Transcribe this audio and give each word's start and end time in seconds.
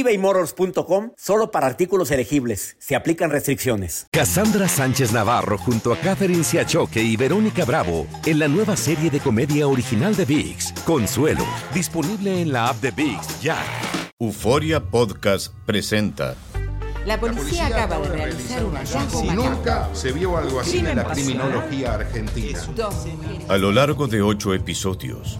ebaymotors.com 0.00 1.12
solo 1.16 1.50
para 1.50 1.66
artículos 1.66 2.10
elegibles. 2.10 2.76
Se 2.78 2.96
aplican 2.96 3.30
restricciones. 3.30 4.06
Cassandra 4.10 4.68
Sánchez 4.68 5.12
Navarro 5.12 5.58
junto 5.58 5.92
a 5.92 5.96
Catherine 5.98 6.44
Siachoque 6.44 7.02
y 7.02 7.16
Verónica 7.16 7.64
Bravo 7.64 8.06
en 8.24 8.38
la 8.38 8.48
nueva 8.48 8.76
serie 8.76 9.10
de 9.10 9.20
comedia 9.20 9.66
original 9.68 10.14
de 10.14 10.24
Vix, 10.24 10.72
Consuelo, 10.84 11.44
disponible 11.74 12.42
en 12.42 12.52
la 12.52 12.68
app 12.68 12.80
de 12.80 12.90
Vix 12.90 13.40
ya. 13.40 13.58
Euforia 14.18 14.80
Podcast 14.80 15.52
presenta. 15.66 16.34
La 17.06 17.20
policía, 17.20 17.68
acaba 17.68 18.00
de 18.00 18.08
realizar 18.08 18.64
un 18.64 18.74
hallazgo 18.74 19.20
Si 19.20 19.28
nunca 19.28 19.88
se 19.92 20.10
vio 20.10 20.36
algo 20.36 20.58
así 20.58 20.78
en 20.78 20.96
la 20.96 21.04
criminología 21.04 21.94
argentina. 21.94 22.58
A 23.48 23.56
lo 23.58 23.70
largo 23.70 24.08
de 24.08 24.22
ocho 24.22 24.54
episodios, 24.54 25.38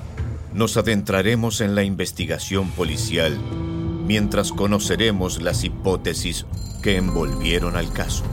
nos 0.52 0.77
adentraremos 0.77 1.61
en 1.61 1.75
la 1.75 1.83
investigación 1.83 2.70
policial 2.70 3.36
mientras 4.06 4.52
conoceremos 4.52 5.42
las 5.42 5.65
hipótesis 5.65 6.47
que 6.83 6.97
envolvieron 6.97 7.77
al 7.77 7.92
caso. 7.92 8.24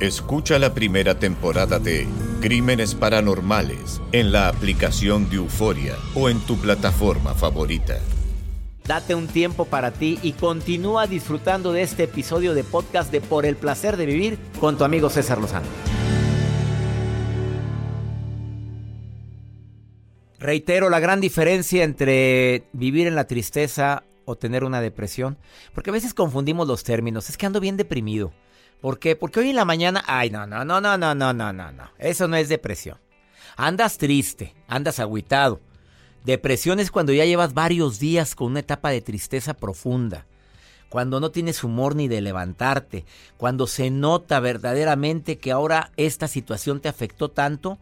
Escucha 0.00 0.58
la 0.58 0.74
primera 0.74 1.18
temporada 1.18 1.78
de 1.78 2.06
Crímenes 2.40 2.94
Paranormales 2.94 4.00
en 4.12 4.30
la 4.30 4.48
aplicación 4.48 5.28
de 5.28 5.36
Euforia 5.36 5.96
o 6.14 6.28
en 6.28 6.38
tu 6.40 6.56
plataforma 6.56 7.34
favorita. 7.34 7.98
Date 8.86 9.14
un 9.14 9.26
tiempo 9.26 9.64
para 9.64 9.90
ti 9.90 10.18
y 10.22 10.32
continúa 10.32 11.06
disfrutando 11.06 11.72
de 11.72 11.82
este 11.82 12.04
episodio 12.04 12.54
de 12.54 12.64
podcast 12.64 13.12
de 13.12 13.20
Por 13.20 13.44
el 13.44 13.56
placer 13.56 13.96
de 13.96 14.06
vivir 14.06 14.38
con 14.60 14.78
tu 14.78 14.84
amigo 14.84 15.10
César 15.10 15.38
Lozano. 15.38 15.66
Reitero 20.38 20.88
la 20.88 21.00
gran 21.00 21.20
diferencia 21.20 21.82
entre 21.82 22.68
vivir 22.72 23.08
en 23.08 23.16
la 23.16 23.26
tristeza 23.26 24.04
o 24.28 24.36
tener 24.36 24.62
una 24.62 24.80
depresión. 24.80 25.38
Porque 25.74 25.90
a 25.90 25.92
veces 25.92 26.12
confundimos 26.12 26.68
los 26.68 26.84
términos. 26.84 27.30
Es 27.30 27.36
que 27.36 27.46
ando 27.46 27.60
bien 27.60 27.76
deprimido. 27.76 28.32
¿Por 28.80 28.98
qué? 28.98 29.16
Porque 29.16 29.40
hoy 29.40 29.50
en 29.50 29.56
la 29.56 29.64
mañana. 29.64 30.04
Ay, 30.06 30.30
no, 30.30 30.46
no, 30.46 30.64
no, 30.64 30.80
no, 30.80 30.98
no, 30.98 31.14
no, 31.14 31.32
no, 31.32 31.52
no, 31.52 31.72
no. 31.72 31.90
Eso 31.98 32.28
no 32.28 32.36
es 32.36 32.48
depresión. 32.48 32.98
Andas 33.56 33.96
triste, 33.98 34.54
andas 34.68 35.00
agüitado. 35.00 35.60
Depresión 36.24 36.78
es 36.78 36.90
cuando 36.90 37.12
ya 37.12 37.24
llevas 37.24 37.54
varios 37.54 37.98
días 37.98 38.34
con 38.34 38.48
una 38.48 38.60
etapa 38.60 38.90
de 38.90 39.00
tristeza 39.00 39.54
profunda. 39.54 40.26
Cuando 40.90 41.20
no 41.20 41.30
tienes 41.30 41.64
humor 41.64 41.96
ni 41.96 42.06
de 42.06 42.20
levantarte. 42.20 43.06
Cuando 43.38 43.66
se 43.66 43.90
nota 43.90 44.40
verdaderamente 44.40 45.38
que 45.38 45.52
ahora 45.52 45.90
esta 45.96 46.28
situación 46.28 46.80
te 46.80 46.88
afectó 46.88 47.30
tanto 47.30 47.78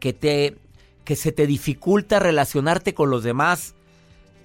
que 0.00 0.12
te 0.12 0.56
que 1.04 1.16
se 1.16 1.32
te 1.32 1.46
dificulta 1.46 2.18
relacionarte 2.18 2.94
con 2.94 3.10
los 3.10 3.22
demás 3.22 3.74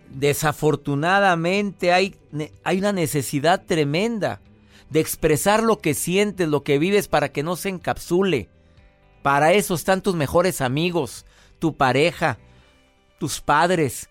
desafortunadamente 0.09 1.91
hay, 1.93 2.15
hay 2.63 2.79
una 2.79 2.93
necesidad 2.93 3.65
tremenda 3.65 4.41
de 4.89 4.99
expresar 4.99 5.63
lo 5.63 5.79
que 5.79 5.93
sientes, 5.93 6.47
lo 6.47 6.63
que 6.63 6.79
vives 6.79 7.07
para 7.07 7.29
que 7.29 7.43
no 7.43 7.55
se 7.55 7.69
encapsule. 7.69 8.49
Para 9.21 9.53
eso 9.53 9.75
están 9.75 10.01
tus 10.01 10.15
mejores 10.15 10.61
amigos, 10.61 11.25
tu 11.59 11.75
pareja, 11.75 12.39
tus 13.19 13.41
padres, 13.41 14.09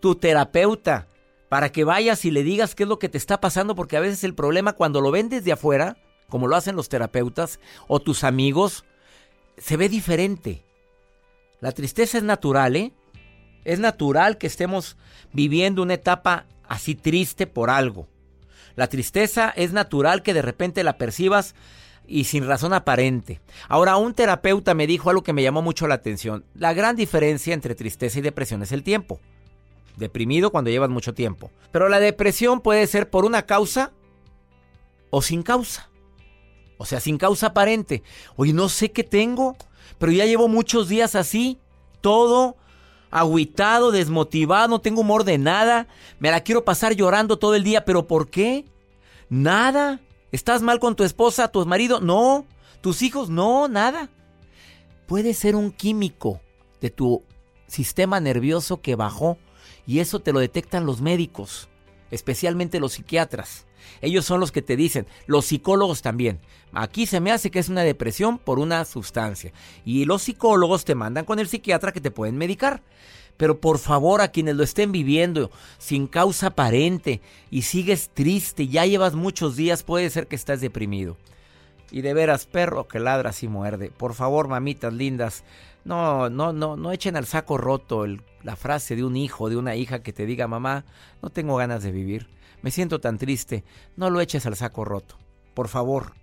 tu 0.00 0.14
terapeuta, 0.14 1.08
para 1.48 1.70
que 1.70 1.84
vayas 1.84 2.24
y 2.24 2.30
le 2.30 2.42
digas 2.42 2.74
qué 2.74 2.82
es 2.84 2.88
lo 2.88 2.98
que 2.98 3.08
te 3.08 3.18
está 3.18 3.40
pasando, 3.40 3.74
porque 3.74 3.96
a 3.96 4.00
veces 4.00 4.24
el 4.24 4.34
problema 4.34 4.74
cuando 4.74 5.00
lo 5.00 5.10
ven 5.10 5.28
desde 5.28 5.52
afuera, 5.52 5.96
como 6.28 6.48
lo 6.48 6.56
hacen 6.56 6.76
los 6.76 6.88
terapeutas 6.88 7.60
o 7.88 8.00
tus 8.00 8.24
amigos, 8.24 8.84
se 9.56 9.76
ve 9.76 9.88
diferente. 9.88 10.64
La 11.60 11.72
tristeza 11.72 12.18
es 12.18 12.24
natural, 12.24 12.76
¿eh? 12.76 12.92
Es 13.66 13.80
natural 13.80 14.38
que 14.38 14.46
estemos 14.46 14.96
viviendo 15.32 15.82
una 15.82 15.94
etapa 15.94 16.46
así 16.68 16.94
triste 16.94 17.48
por 17.48 17.68
algo. 17.68 18.06
La 18.76 18.86
tristeza 18.86 19.52
es 19.56 19.72
natural 19.72 20.22
que 20.22 20.34
de 20.34 20.40
repente 20.42 20.84
la 20.84 20.98
percibas 20.98 21.56
y 22.06 22.24
sin 22.24 22.46
razón 22.46 22.72
aparente. 22.72 23.40
Ahora, 23.68 23.96
un 23.96 24.14
terapeuta 24.14 24.74
me 24.74 24.86
dijo 24.86 25.10
algo 25.10 25.24
que 25.24 25.32
me 25.32 25.42
llamó 25.42 25.62
mucho 25.62 25.88
la 25.88 25.96
atención. 25.96 26.44
La 26.54 26.74
gran 26.74 26.94
diferencia 26.94 27.54
entre 27.54 27.74
tristeza 27.74 28.20
y 28.20 28.22
depresión 28.22 28.62
es 28.62 28.70
el 28.70 28.84
tiempo. 28.84 29.18
Deprimido 29.96 30.52
cuando 30.52 30.70
llevas 30.70 30.90
mucho 30.90 31.12
tiempo. 31.12 31.50
Pero 31.72 31.88
la 31.88 31.98
depresión 31.98 32.60
puede 32.60 32.86
ser 32.86 33.10
por 33.10 33.24
una 33.24 33.46
causa 33.46 33.90
o 35.10 35.22
sin 35.22 35.42
causa. 35.42 35.90
O 36.78 36.86
sea, 36.86 37.00
sin 37.00 37.18
causa 37.18 37.48
aparente. 37.48 38.04
Oye, 38.36 38.52
no 38.52 38.68
sé 38.68 38.92
qué 38.92 39.02
tengo, 39.02 39.56
pero 39.98 40.12
ya 40.12 40.24
llevo 40.24 40.46
muchos 40.46 40.88
días 40.88 41.16
así. 41.16 41.58
Todo 42.00 42.56
agüitado, 43.16 43.92
desmotivado, 43.92 44.68
no 44.68 44.80
tengo 44.80 45.00
humor 45.00 45.24
de 45.24 45.38
nada, 45.38 45.88
me 46.18 46.30
la 46.30 46.42
quiero 46.42 46.64
pasar 46.64 46.94
llorando 46.94 47.38
todo 47.38 47.54
el 47.54 47.64
día, 47.64 47.86
pero 47.86 48.06
¿por 48.06 48.28
qué? 48.28 48.66
Nada. 49.30 50.00
¿Estás 50.32 50.60
mal 50.60 50.80
con 50.80 50.96
tu 50.96 51.02
esposa, 51.02 51.48
tu 51.48 51.64
marido? 51.64 52.00
No. 52.00 52.44
¿Tus 52.82 53.00
hijos? 53.00 53.30
No, 53.30 53.68
nada. 53.68 54.10
Puede 55.06 55.32
ser 55.32 55.56
un 55.56 55.70
químico 55.70 56.40
de 56.82 56.90
tu 56.90 57.22
sistema 57.66 58.20
nervioso 58.20 58.82
que 58.82 58.96
bajó 58.96 59.38
y 59.86 60.00
eso 60.00 60.20
te 60.20 60.34
lo 60.34 60.40
detectan 60.40 60.84
los 60.84 61.00
médicos, 61.00 61.68
especialmente 62.10 62.80
los 62.80 62.94
psiquiatras. 62.94 63.66
Ellos 64.00 64.24
son 64.24 64.40
los 64.40 64.52
que 64.52 64.62
te 64.62 64.76
dicen, 64.76 65.06
los 65.26 65.46
psicólogos 65.46 66.02
también. 66.02 66.40
Aquí 66.72 67.06
se 67.06 67.20
me 67.20 67.32
hace 67.32 67.50
que 67.50 67.58
es 67.58 67.68
una 67.68 67.82
depresión 67.82 68.38
por 68.38 68.58
una 68.58 68.84
sustancia. 68.84 69.52
Y 69.84 70.04
los 70.04 70.22
psicólogos 70.22 70.84
te 70.84 70.94
mandan 70.94 71.24
con 71.24 71.38
el 71.38 71.48
psiquiatra 71.48 71.92
que 71.92 72.00
te 72.00 72.10
pueden 72.10 72.36
medicar. 72.36 72.82
Pero 73.36 73.60
por 73.60 73.78
favor, 73.78 74.20
a 74.20 74.28
quienes 74.28 74.56
lo 74.56 74.64
estén 74.64 74.92
viviendo 74.92 75.50
sin 75.78 76.06
causa 76.06 76.48
aparente 76.48 77.20
y 77.50 77.62
sigues 77.62 78.10
triste, 78.12 78.68
ya 78.68 78.86
llevas 78.86 79.14
muchos 79.14 79.56
días, 79.56 79.82
puede 79.82 80.08
ser 80.10 80.26
que 80.26 80.36
estás 80.36 80.60
deprimido. 80.60 81.16
Y 81.90 82.00
de 82.00 82.14
veras, 82.14 82.46
perro 82.46 82.88
que 82.88 82.98
ladra 82.98 83.32
y 83.40 83.46
muerde. 83.46 83.92
Por 83.96 84.14
favor, 84.14 84.48
mamitas 84.48 84.92
lindas, 84.92 85.44
no, 85.86 86.28
no, 86.28 86.52
no, 86.52 86.76
no 86.76 86.90
echen 86.90 87.16
al 87.16 87.26
saco 87.26 87.56
roto 87.56 88.06
la 88.42 88.56
frase 88.56 88.96
de 88.96 89.04
un 89.04 89.16
hijo, 89.16 89.48
de 89.48 89.56
una 89.56 89.76
hija 89.76 90.02
que 90.02 90.12
te 90.12 90.26
diga, 90.26 90.48
mamá, 90.48 90.84
no 91.22 91.30
tengo 91.30 91.54
ganas 91.56 91.84
de 91.84 91.92
vivir. 91.92 92.28
Me 92.60 92.72
siento 92.72 93.00
tan 93.00 93.18
triste. 93.18 93.62
No 93.96 94.10
lo 94.10 94.20
eches 94.20 94.46
al 94.46 94.56
saco 94.56 94.84
roto. 94.84 95.16
Por 95.54 95.68
favor, 95.68 96.14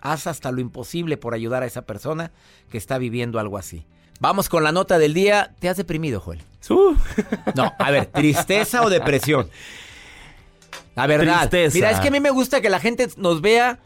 haz 0.00 0.26
hasta 0.26 0.50
lo 0.52 0.62
imposible 0.62 1.18
por 1.18 1.34
ayudar 1.34 1.62
a 1.62 1.66
esa 1.66 1.82
persona 1.82 2.32
que 2.70 2.78
está 2.78 2.96
viviendo 2.96 3.38
algo 3.38 3.58
así. 3.58 3.86
Vamos 4.20 4.48
con 4.48 4.64
la 4.64 4.72
nota 4.72 4.98
del 4.98 5.12
día. 5.12 5.54
¿Te 5.58 5.68
has 5.68 5.76
deprimido, 5.76 6.20
Joel? 6.20 6.40
No, 7.54 7.74
a 7.78 7.90
ver, 7.90 8.06
¿tristeza 8.06 8.82
o 8.82 8.88
depresión? 8.88 9.50
La 10.96 11.06
verdad. 11.06 11.50
Mira, 11.74 11.90
es 11.90 12.00
que 12.00 12.08
a 12.08 12.10
mí 12.10 12.20
me 12.20 12.30
gusta 12.30 12.62
que 12.62 12.70
la 12.70 12.80
gente 12.80 13.08
nos 13.18 13.42
vea 13.42 13.80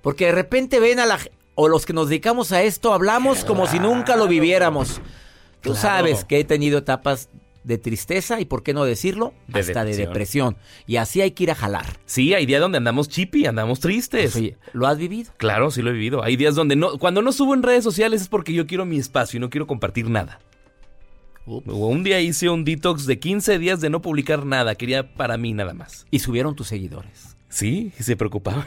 porque 0.00 0.26
de 0.26 0.32
repente 0.32 0.78
ven 0.78 1.00
a 1.00 1.06
la 1.06 1.18
o 1.62 1.68
los 1.68 1.84
que 1.84 1.92
nos 1.92 2.08
dedicamos 2.08 2.52
a 2.52 2.62
esto 2.62 2.94
hablamos 2.94 3.44
como 3.44 3.66
si 3.66 3.78
nunca 3.78 4.16
lo 4.16 4.26
viviéramos. 4.26 5.02
Tú 5.60 5.74
sabes 5.74 6.24
que 6.24 6.40
he 6.40 6.44
tenido 6.44 6.78
etapas 6.78 7.28
de 7.64 7.76
tristeza 7.76 8.40
y, 8.40 8.46
¿por 8.46 8.62
qué 8.62 8.72
no 8.72 8.84
decirlo? 8.84 9.34
hasta 9.52 9.84
de 9.84 9.94
depresión. 9.94 10.56
Y 10.86 10.96
así 10.96 11.20
hay 11.20 11.32
que 11.32 11.42
ir 11.42 11.50
a 11.50 11.54
jalar. 11.54 11.98
Sí, 12.06 12.32
hay 12.32 12.46
días 12.46 12.62
donde 12.62 12.78
andamos 12.78 13.10
chippy, 13.10 13.44
andamos 13.44 13.78
tristes. 13.78 14.32
Pues, 14.32 14.54
¿Lo 14.72 14.86
has 14.86 14.96
vivido? 14.96 15.34
Claro, 15.36 15.70
sí 15.70 15.82
lo 15.82 15.90
he 15.90 15.92
vivido. 15.92 16.22
Hay 16.24 16.36
días 16.36 16.54
donde 16.54 16.76
no, 16.76 16.96
cuando 16.96 17.20
no 17.20 17.30
subo 17.30 17.52
en 17.52 17.62
redes 17.62 17.84
sociales 17.84 18.22
es 18.22 18.28
porque 18.28 18.54
yo 18.54 18.66
quiero 18.66 18.86
mi 18.86 18.98
espacio 18.98 19.36
y 19.36 19.40
no 19.40 19.50
quiero 19.50 19.66
compartir 19.66 20.08
nada. 20.08 20.40
Un 21.44 22.02
día 22.04 22.22
hice 22.22 22.48
un 22.48 22.64
detox 22.64 23.04
de 23.04 23.18
15 23.18 23.58
días 23.58 23.82
de 23.82 23.90
no 23.90 24.00
publicar 24.00 24.46
nada, 24.46 24.76
quería 24.76 25.12
para 25.12 25.36
mí 25.36 25.52
nada 25.52 25.74
más. 25.74 26.06
¿Y 26.10 26.20
subieron 26.20 26.56
tus 26.56 26.68
seguidores? 26.68 27.36
Sí, 27.50 27.92
se 27.98 28.16
preocupaban 28.16 28.66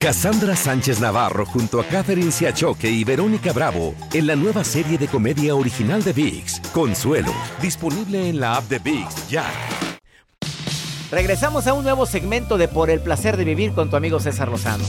Cassandra 0.01 0.55
Sánchez 0.55 0.99
Navarro 0.99 1.45
junto 1.45 1.79
a 1.79 1.85
Catherine 1.85 2.31
Siachoque 2.31 2.89
y 2.89 3.03
Verónica 3.03 3.53
Bravo 3.53 3.93
en 4.13 4.25
la 4.25 4.35
nueva 4.35 4.63
serie 4.63 4.97
de 4.97 5.07
comedia 5.07 5.53
original 5.53 6.03
de 6.03 6.11
VIX, 6.11 6.59
Consuelo, 6.73 7.31
disponible 7.61 8.27
en 8.27 8.39
la 8.39 8.55
app 8.55 8.63
de 8.63 8.79
VIX 8.79 9.29
ya. 9.29 9.45
Regresamos 11.11 11.67
a 11.67 11.75
un 11.75 11.83
nuevo 11.83 12.07
segmento 12.07 12.57
de 12.57 12.67
Por 12.67 12.89
el 12.89 12.99
placer 12.99 13.37
de 13.37 13.45
vivir 13.45 13.73
con 13.73 13.91
tu 13.91 13.95
amigo 13.95 14.19
César 14.19 14.47
Lozano. 14.49 14.83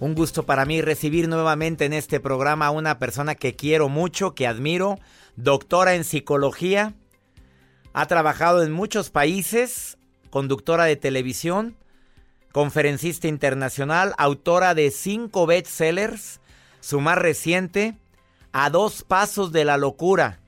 Un 0.00 0.14
gusto 0.14 0.46
para 0.46 0.64
mí 0.64 0.80
recibir 0.80 1.28
nuevamente 1.28 1.84
en 1.84 1.92
este 1.92 2.18
programa 2.18 2.68
a 2.68 2.70
una 2.70 2.98
persona 2.98 3.34
que 3.34 3.56
quiero 3.56 3.90
mucho, 3.90 4.34
que 4.34 4.46
admiro, 4.46 4.98
doctora 5.36 5.96
en 5.96 6.04
psicología, 6.04 6.94
ha 7.92 8.06
trabajado 8.06 8.62
en 8.62 8.72
muchos 8.72 9.10
países, 9.10 9.98
conductora 10.30 10.86
de 10.86 10.96
televisión, 10.96 11.76
conferencista 12.52 13.28
internacional, 13.28 14.14
autora 14.18 14.74
de 14.74 14.90
cinco 14.90 15.46
bestsellers, 15.46 16.40
su 16.80 17.00
más 17.00 17.18
reciente, 17.18 17.96
A 18.54 18.68
dos 18.68 19.02
pasos 19.02 19.50
de 19.50 19.64
la 19.64 19.78
locura. 19.78 20.38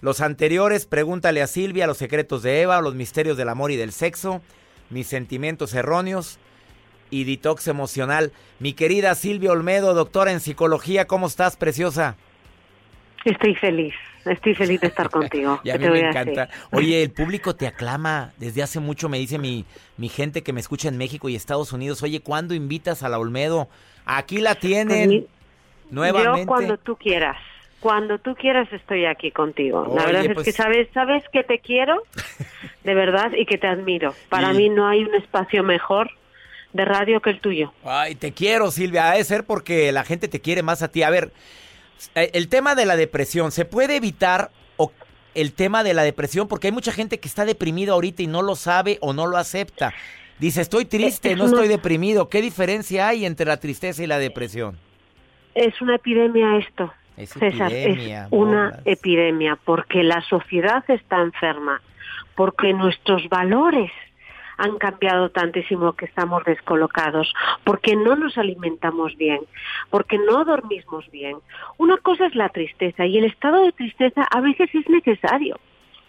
Los 0.00 0.22
anteriores, 0.22 0.86
Pregúntale 0.86 1.42
a 1.42 1.46
Silvia, 1.46 1.86
Los 1.86 1.98
secretos 1.98 2.42
de 2.42 2.62
Eva, 2.62 2.80
Los 2.80 2.94
misterios 2.94 3.36
del 3.36 3.50
amor 3.50 3.70
y 3.70 3.76
del 3.76 3.92
sexo, 3.92 4.40
Mis 4.88 5.06
sentimientos 5.06 5.74
erróneos 5.74 6.38
y 7.10 7.24
Detox 7.24 7.68
emocional. 7.68 8.32
Mi 8.58 8.72
querida 8.72 9.14
Silvia 9.14 9.52
Olmedo, 9.52 9.92
doctora 9.92 10.32
en 10.32 10.40
psicología, 10.40 11.06
¿cómo 11.06 11.26
estás, 11.26 11.56
preciosa? 11.56 12.16
Estoy 13.24 13.54
feliz. 13.54 13.94
Estoy 14.24 14.54
feliz 14.54 14.80
de 14.80 14.88
estar 14.88 15.08
contigo. 15.10 15.60
y 15.64 15.70
a 15.70 15.78
mí 15.78 15.88
me 15.88 16.00
encanta. 16.00 16.48
Oye, 16.72 17.02
el 17.02 17.10
público 17.12 17.54
te 17.54 17.66
aclama. 17.66 18.32
Desde 18.38 18.62
hace 18.62 18.80
mucho 18.80 19.08
me 19.08 19.18
dice 19.18 19.38
mi, 19.38 19.64
mi 19.96 20.08
gente 20.08 20.42
que 20.42 20.52
me 20.52 20.60
escucha 20.60 20.88
en 20.88 20.98
México 20.98 21.28
y 21.28 21.36
Estados 21.36 21.72
Unidos. 21.72 22.02
Oye, 22.02 22.20
¿cuándo 22.20 22.54
invitas 22.54 23.02
a 23.02 23.08
la 23.08 23.18
Olmedo? 23.18 23.68
Aquí 24.04 24.38
la 24.38 24.54
tienen. 24.54 25.26
nuevamente. 25.90 26.40
Yo 26.40 26.46
cuando 26.46 26.76
tú 26.78 26.96
quieras. 26.96 27.36
Cuando 27.80 28.18
tú 28.18 28.34
quieras 28.34 28.70
estoy 28.72 29.06
aquí 29.06 29.30
contigo. 29.30 29.90
la 29.96 30.04
verdad 30.04 30.26
es 30.26 30.34
pues 30.34 30.44
que 30.44 30.52
sabes, 30.52 30.88
sabes 30.92 31.24
que 31.32 31.42
te 31.44 31.60
quiero, 31.60 32.02
de 32.84 32.94
verdad, 32.94 33.32
y 33.32 33.46
que 33.46 33.56
te 33.56 33.66
admiro. 33.66 34.14
Para 34.28 34.52
mí 34.52 34.68
no 34.68 34.86
hay 34.86 35.02
un 35.02 35.14
espacio 35.14 35.62
mejor 35.62 36.10
de 36.74 36.84
radio 36.84 37.20
que 37.20 37.30
el 37.30 37.40
tuyo. 37.40 37.72
Ay, 37.82 38.16
te 38.16 38.32
quiero, 38.32 38.70
Silvia. 38.70 39.10
Ha 39.10 39.14
de 39.16 39.24
ser 39.24 39.44
porque 39.44 39.92
la 39.92 40.04
gente 40.04 40.28
te 40.28 40.40
quiere 40.40 40.62
más 40.62 40.82
a 40.82 40.88
ti. 40.88 41.02
A 41.02 41.08
ver, 41.10 41.32
el 42.14 42.48
tema 42.48 42.74
de 42.74 42.86
la 42.86 42.96
depresión, 42.96 43.52
¿se 43.52 43.64
puede 43.64 43.96
evitar 43.96 44.50
o 44.76 44.92
el 45.34 45.52
tema 45.52 45.82
de 45.82 45.94
la 45.94 46.02
depresión? 46.02 46.48
Porque 46.48 46.68
hay 46.68 46.72
mucha 46.72 46.92
gente 46.92 47.18
que 47.18 47.28
está 47.28 47.44
deprimida 47.44 47.92
ahorita 47.92 48.22
y 48.22 48.26
no 48.26 48.42
lo 48.42 48.56
sabe 48.56 48.98
o 49.00 49.12
no 49.12 49.26
lo 49.26 49.36
acepta. 49.36 49.92
Dice, 50.38 50.62
estoy 50.62 50.86
triste, 50.86 51.36
no 51.36 51.44
estoy 51.46 51.68
deprimido. 51.68 52.28
¿Qué 52.30 52.40
diferencia 52.40 53.08
hay 53.08 53.26
entre 53.26 53.46
la 53.46 53.58
tristeza 53.58 54.02
y 54.02 54.06
la 54.06 54.18
depresión? 54.18 54.78
Es 55.54 55.80
una 55.82 55.96
epidemia 55.96 56.56
esto. 56.56 56.92
Es 57.16 57.30
César, 57.30 57.70
epidemia, 57.70 58.24
es 58.24 58.32
una 58.32 58.70
bolas. 58.70 58.80
epidemia 58.86 59.58
porque 59.62 60.02
la 60.02 60.22
sociedad 60.22 60.82
está 60.88 61.20
enferma, 61.20 61.82
porque 62.34 62.72
nuestros 62.72 63.28
valores 63.28 63.90
han 64.60 64.76
cambiado 64.78 65.30
tantísimo 65.30 65.94
que 65.94 66.04
estamos 66.04 66.44
descolocados, 66.44 67.32
porque 67.64 67.96
no 67.96 68.14
nos 68.14 68.36
alimentamos 68.36 69.16
bien, 69.16 69.40
porque 69.88 70.18
no 70.18 70.44
dormimos 70.44 71.10
bien. 71.10 71.38
Una 71.78 71.96
cosa 71.96 72.26
es 72.26 72.34
la 72.34 72.50
tristeza 72.50 73.06
y 73.06 73.18
el 73.18 73.24
estado 73.24 73.64
de 73.64 73.72
tristeza 73.72 74.22
a 74.30 74.40
veces 74.40 74.68
es 74.74 74.88
necesario. 74.88 75.58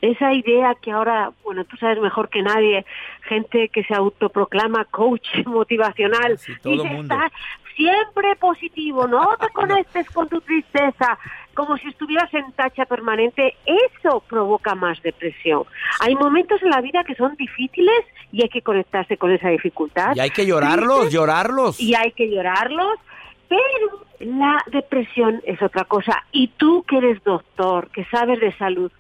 Esa 0.01 0.33
idea 0.33 0.75
que 0.81 0.91
ahora, 0.91 1.31
bueno, 1.43 1.63
tú 1.63 1.77
sabes 1.77 1.99
mejor 2.01 2.27
que 2.29 2.41
nadie, 2.41 2.85
gente 3.21 3.69
que 3.69 3.83
se 3.83 3.93
autoproclama 3.93 4.85
coach 4.85 5.27
motivacional, 5.45 6.37
Sí, 6.37 6.53
todo 6.61 6.73
dice, 6.73 6.89
mundo. 6.89 7.13
"Está 7.13 7.31
siempre 7.75 8.35
positivo, 8.35 9.07
no 9.07 9.37
te 9.37 9.47
conectes 9.53 10.09
con 10.09 10.27
tu 10.27 10.41
tristeza, 10.41 11.17
como 11.53 11.77
si 11.77 11.87
estuvieras 11.87 12.33
en 12.33 12.51
tacha 12.53 12.85
permanente, 12.85 13.55
eso 13.65 14.23
provoca 14.27 14.75
más 14.75 15.01
depresión. 15.01 15.63
Hay 15.99 16.15
momentos 16.15 16.61
en 16.61 16.69
la 16.69 16.81
vida 16.81 17.03
que 17.03 17.15
son 17.15 17.35
difíciles 17.35 18.05
y 18.31 18.43
hay 18.43 18.49
que 18.49 18.61
conectarse 18.61 19.17
con 19.17 19.31
esa 19.31 19.49
dificultad. 19.49 20.15
Y 20.15 20.19
hay 20.19 20.29
que 20.29 20.45
llorarlos, 20.45 21.11
llorarlos. 21.11 21.79
Y 21.79 21.95
hay 21.95 22.11
que 22.13 22.29
llorarlos, 22.29 22.99
pero 23.47 24.05
la 24.19 24.63
depresión 24.71 25.41
es 25.45 25.61
otra 25.61 25.85
cosa. 25.85 26.23
Y 26.31 26.47
tú 26.57 26.83
que 26.87 26.97
eres 26.97 27.23
doctor, 27.23 27.89
que 27.91 28.05
sabes 28.05 28.39
de 28.39 28.55
salud, 28.57 28.91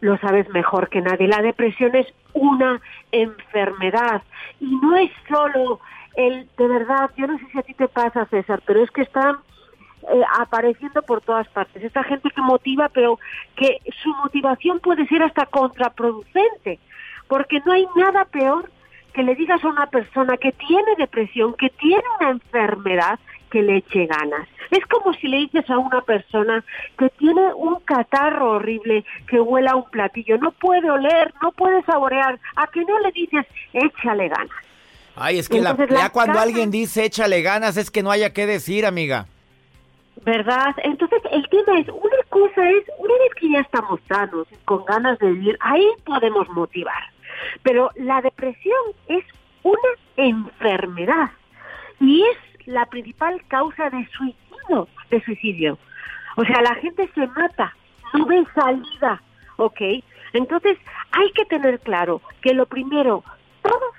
lo 0.00 0.18
sabes 0.18 0.48
mejor 0.50 0.88
que 0.88 1.00
nadie. 1.00 1.28
La 1.28 1.42
depresión 1.42 1.94
es 1.94 2.06
una 2.32 2.80
enfermedad 3.12 4.22
y 4.60 4.66
no 4.76 4.96
es 4.96 5.10
solo 5.28 5.80
el, 6.16 6.48
de 6.56 6.68
verdad, 6.68 7.10
yo 7.16 7.26
no 7.26 7.38
sé 7.38 7.44
si 7.52 7.58
a 7.58 7.62
ti 7.62 7.74
te 7.74 7.88
pasa, 7.88 8.26
César, 8.26 8.62
pero 8.66 8.82
es 8.82 8.90
que 8.90 9.02
están 9.02 9.36
eh, 10.10 10.22
apareciendo 10.38 11.02
por 11.02 11.20
todas 11.20 11.48
partes. 11.48 11.82
Esta 11.82 12.02
gente 12.02 12.30
que 12.30 12.40
motiva, 12.40 12.88
pero 12.88 13.18
que 13.56 13.78
su 14.02 14.10
motivación 14.14 14.80
puede 14.80 15.06
ser 15.06 15.22
hasta 15.22 15.46
contraproducente, 15.46 16.78
porque 17.28 17.60
no 17.64 17.72
hay 17.72 17.86
nada 17.96 18.24
peor 18.26 18.70
que 19.12 19.22
le 19.22 19.34
digas 19.34 19.62
a 19.62 19.68
una 19.68 19.86
persona 19.86 20.36
que 20.36 20.52
tiene 20.52 20.96
depresión, 20.98 21.54
que 21.54 21.68
tiene 21.70 22.02
una 22.20 22.30
enfermedad, 22.30 23.18
que 23.50 23.62
le 23.62 23.76
eche 23.76 24.06
ganas. 24.06 24.48
Es 24.70 24.84
como 24.86 25.12
si 25.12 25.28
le 25.28 25.36
dices 25.38 25.68
a 25.68 25.76
una 25.76 26.00
persona 26.00 26.64
que 26.98 27.10
tiene 27.10 27.52
un 27.54 27.80
catarro 27.80 28.52
horrible, 28.52 29.04
que 29.28 29.38
huela 29.38 29.72
a 29.72 29.76
un 29.76 29.90
platillo, 29.90 30.38
no 30.38 30.52
puede 30.52 30.90
oler, 30.90 31.32
no 31.42 31.52
puede 31.52 31.82
saborear, 31.82 32.40
a 32.56 32.66
que 32.68 32.82
no 32.84 32.98
le 33.00 33.12
dices, 33.12 33.46
échale 33.74 34.28
ganas. 34.28 34.56
Ay, 35.14 35.38
es 35.38 35.48
que 35.50 35.60
la, 35.60 35.70
Entonces, 35.70 35.94
la 35.94 36.04
ya 36.04 36.10
cuando 36.10 36.38
alguien 36.38 36.70
dice 36.70 37.04
échale 37.04 37.42
ganas 37.42 37.76
es 37.76 37.90
que 37.90 38.02
no 38.02 38.10
haya 38.10 38.32
que 38.32 38.46
decir, 38.46 38.86
amiga. 38.86 39.26
¿Verdad? 40.24 40.74
Entonces 40.84 41.20
el 41.32 41.48
tema 41.48 41.80
es, 41.80 41.88
una 41.88 42.22
cosa 42.28 42.70
es, 42.70 42.84
una 42.98 43.14
vez 43.14 43.34
que 43.34 43.50
ya 43.50 43.60
estamos 43.60 44.00
sanos, 44.08 44.46
con 44.64 44.84
ganas 44.84 45.18
de 45.18 45.32
vivir, 45.32 45.56
ahí 45.60 45.84
podemos 46.04 46.48
motivar. 46.50 47.02
Pero 47.62 47.90
la 47.96 48.20
depresión 48.20 48.80
es 49.08 49.24
una 49.62 49.78
enfermedad 50.16 51.30
y 51.98 52.22
es 52.22 52.66
la 52.66 52.86
principal 52.86 53.42
causa 53.48 53.90
de 53.90 54.06
suicidio, 54.16 54.88
de 55.10 55.24
suicidio. 55.24 55.78
O 56.36 56.44
sea, 56.44 56.62
la 56.62 56.74
gente 56.76 57.08
se 57.14 57.26
mata, 57.26 57.74
no 58.14 58.26
ve 58.26 58.44
salida, 58.54 59.20
¿ok? 59.56 59.80
Entonces 60.32 60.78
hay 61.12 61.30
que 61.32 61.44
tener 61.46 61.80
claro 61.80 62.22
que 62.40 62.54
lo 62.54 62.66
primero, 62.66 63.22
todos, 63.62 63.94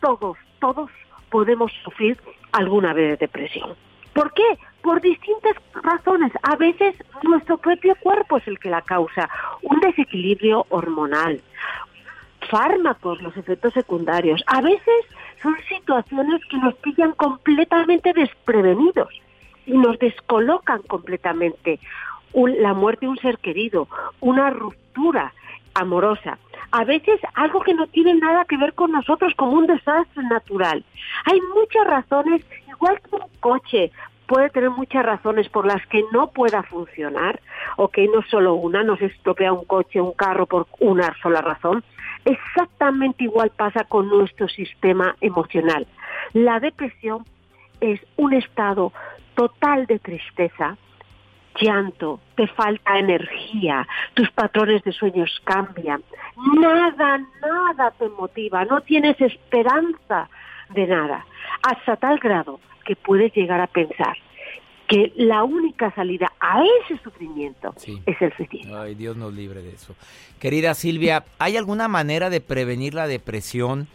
todos, 0.00 0.38
todos 0.60 0.90
podemos 1.30 1.72
sufrir 1.82 2.18
alguna 2.52 2.92
vez 2.92 3.10
de 3.10 3.26
depresión. 3.26 3.74
¿Por 4.12 4.32
qué? 4.32 4.58
Por 4.84 5.00
distintas 5.00 5.54
razones. 5.82 6.30
A 6.42 6.56
veces 6.56 6.94
nuestro 7.22 7.56
propio 7.56 7.94
cuerpo 7.96 8.36
es 8.36 8.46
el 8.46 8.58
que 8.58 8.68
la 8.68 8.82
causa. 8.82 9.28
Un 9.62 9.80
desequilibrio 9.80 10.66
hormonal, 10.68 11.40
fármacos, 12.50 13.20
los 13.22 13.34
efectos 13.36 13.72
secundarios. 13.72 14.42
A 14.46 14.60
veces 14.60 15.04
son 15.42 15.56
situaciones 15.68 16.42
que 16.50 16.58
nos 16.58 16.74
pillan 16.74 17.12
completamente 17.12 18.12
desprevenidos 18.12 19.08
y 19.66 19.72
nos 19.72 19.98
descolocan 19.98 20.82
completamente. 20.82 21.80
Un- 22.34 22.60
la 22.62 22.74
muerte 22.74 23.06
de 23.06 23.10
un 23.12 23.18
ser 23.18 23.38
querido, 23.38 23.88
una 24.20 24.50
ruptura 24.50 25.32
amorosa. 25.74 26.38
A 26.72 26.84
veces 26.84 27.20
algo 27.34 27.60
que 27.62 27.72
no 27.74 27.86
tiene 27.86 28.14
nada 28.14 28.44
que 28.44 28.56
ver 28.58 28.74
con 28.74 28.92
nosotros 28.92 29.32
como 29.36 29.52
un 29.52 29.66
desastre 29.66 30.22
natural. 30.24 30.84
Hay 31.24 31.40
muchas 31.54 31.86
razones, 31.86 32.44
igual 32.68 33.00
que 33.00 33.16
un 33.16 33.22
coche 33.40 33.90
puede 34.26 34.50
tener 34.50 34.70
muchas 34.70 35.04
razones 35.04 35.48
por 35.48 35.66
las 35.66 35.84
que 35.86 36.02
no 36.12 36.30
pueda 36.30 36.62
funcionar, 36.62 37.40
ok, 37.76 37.98
no 38.12 38.22
solo 38.22 38.54
una, 38.54 38.82
no 38.82 38.96
se 38.96 39.06
estropea 39.06 39.52
un 39.52 39.64
coche, 39.64 40.00
un 40.00 40.12
carro 40.12 40.46
por 40.46 40.66
una 40.80 41.14
sola 41.22 41.40
razón. 41.40 41.84
Exactamente 42.24 43.24
igual 43.24 43.50
pasa 43.50 43.84
con 43.84 44.08
nuestro 44.08 44.48
sistema 44.48 45.14
emocional. 45.20 45.86
La 46.32 46.58
depresión 46.58 47.24
es 47.80 48.00
un 48.16 48.32
estado 48.32 48.92
total 49.34 49.86
de 49.86 49.98
tristeza, 49.98 50.76
llanto, 51.60 52.20
te 52.36 52.46
falta 52.48 52.98
energía, 52.98 53.86
tus 54.14 54.30
patrones 54.30 54.82
de 54.84 54.92
sueños 54.92 55.40
cambian, 55.44 56.02
nada, 56.60 57.20
nada 57.40 57.90
te 57.98 58.08
motiva, 58.08 58.64
no 58.64 58.80
tienes 58.80 59.20
esperanza 59.20 60.28
de 60.70 60.86
nada, 60.86 61.26
hasta 61.62 61.96
tal 61.96 62.18
grado 62.18 62.60
que 62.84 62.96
puedes 62.96 63.32
llegar 63.34 63.60
a 63.60 63.66
pensar 63.66 64.16
que 64.86 65.12
la 65.16 65.44
única 65.44 65.90
salida 65.94 66.30
a 66.40 66.62
ese 66.84 67.02
sufrimiento 67.02 67.72
Sí. 67.76 68.02
es 68.04 68.20
el 68.20 68.36
suicidio. 68.36 68.78
Ay, 68.78 68.94
Dios 68.94 69.16
nos 69.16 69.32
libre 69.32 69.62
de 69.62 69.70
eso. 69.72 69.94
Querida 70.38 70.74
Silvia, 70.74 71.24
¿hay 71.38 71.56
alguna 71.56 71.88
manera 71.88 72.28
de 72.28 72.42
prevenir 72.42 72.92
la 72.92 73.06
depresión? 73.06 73.88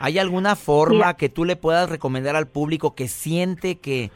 ¿Hay 0.00 0.18
alguna 0.18 0.54
forma 0.54 0.96
Mira. 0.96 1.14
que 1.14 1.30
tú 1.30 1.44
le 1.46 1.56
puedas 1.56 1.88
recomendar 1.88 2.36
al 2.36 2.46
público 2.46 2.94
que 2.94 3.08
siente 3.08 3.78
que, 3.78 4.10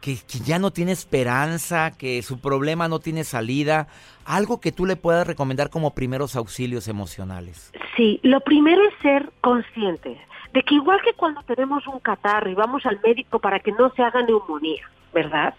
que, 0.00 0.16
que 0.16 0.38
ya 0.40 0.58
no 0.58 0.72
tiene 0.72 0.90
esperanza, 0.92 1.92
que 1.96 2.22
su 2.22 2.40
problema 2.40 2.88
no 2.88 2.98
tiene 2.98 3.22
salida? 3.22 3.86
Algo 4.24 4.60
que 4.60 4.72
tú 4.72 4.84
le 4.84 4.96
puedas 4.96 5.26
recomendar 5.28 5.70
como 5.70 5.94
primeros 5.94 6.34
auxilios 6.34 6.88
emocionales. 6.88 7.70
Sí, 7.96 8.18
lo 8.24 8.40
primero 8.40 8.82
es 8.88 8.94
ser 9.02 9.30
consciente 9.42 10.18
de 10.52 10.62
que 10.62 10.74
igual 10.74 11.00
que 11.02 11.12
cuando 11.14 11.42
tenemos 11.42 11.86
un 11.86 12.00
catarro 12.00 12.50
y 12.50 12.54
vamos 12.54 12.84
al 12.86 13.00
médico 13.04 13.38
para 13.38 13.60
que 13.60 13.72
no 13.72 13.90
se 13.90 14.02
haga 14.02 14.22
neumonía, 14.22 14.82
¿verdad? 15.12 15.54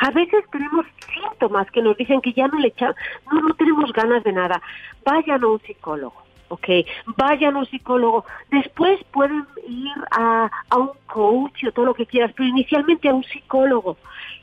A 0.00 0.10
veces 0.10 0.44
tenemos 0.50 0.86
síntomas 1.12 1.70
que 1.70 1.82
nos 1.82 1.96
dicen 1.96 2.20
que 2.20 2.32
ya 2.32 2.48
no 2.48 2.58
le 2.58 2.68
echamos, 2.68 2.96
no, 3.30 3.40
no 3.40 3.54
tenemos 3.54 3.92
ganas 3.92 4.24
de 4.24 4.32
nada. 4.32 4.60
Vayan 5.04 5.42
a 5.42 5.46
un 5.46 5.60
psicólogo. 5.60 6.22
¿ok? 6.48 6.68
Vayan 7.16 7.56
a 7.56 7.60
un 7.60 7.66
psicólogo. 7.66 8.26
Después 8.50 9.02
pueden 9.10 9.46
ir 9.66 9.94
a, 10.10 10.50
a 10.68 10.76
un 10.76 10.90
coach 11.06 11.64
o 11.64 11.72
todo 11.72 11.86
lo 11.86 11.94
que 11.94 12.04
quieras, 12.04 12.32
pero 12.36 12.46
inicialmente 12.48 13.08
a 13.08 13.14
un 13.14 13.24
psicólogo 13.24 13.96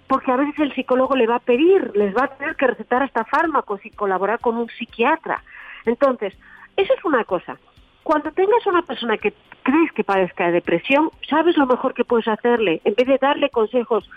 porque 0.09 0.31
a 0.31 0.37
veces 0.37 0.57
el 0.57 0.73
psicólogo 0.73 1.15
le 1.15 1.27
va 1.27 1.35
a 1.35 1.39
pedir, 1.39 1.91
les 1.95 2.17
va 2.17 2.23
a 2.23 2.35
tener 2.35 2.55
que 2.55 2.65
recetar 2.65 3.03
hasta 3.03 3.25
fármacos 3.25 3.85
y 3.85 3.91
colaborar 3.91 4.39
con 4.39 4.57
un 4.57 4.67
psiquiatra. 4.67 5.43
Entonces, 5.85 6.33
eso 6.75 6.91
es 6.97 7.05
una 7.05 7.23
cosa. 7.25 7.59
Cuando 8.03 8.31
tengas 8.31 8.65
una 8.65 8.81
persona 8.81 9.17
que 9.17 9.33
crees 9.63 9.91
que 9.93 10.03
padezca 10.03 10.47
de 10.47 10.53
depresión, 10.53 11.11
sabes 11.29 11.57
lo 11.57 11.67
mejor 11.67 11.93
que 11.93 12.05
puedes 12.05 12.27
hacerle. 12.27 12.81
En 12.83 12.95
vez 12.95 13.07
de 13.07 13.17
darle 13.17 13.49
consejos, 13.49 14.09